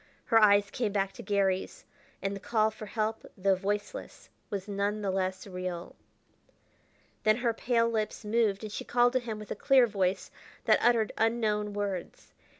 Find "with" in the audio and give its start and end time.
9.37-9.51